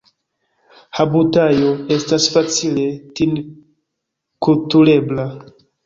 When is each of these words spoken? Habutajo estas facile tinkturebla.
Habutajo 0.99 1.75
estas 1.97 2.27
facile 2.39 2.89
tinkturebla. 3.21 5.29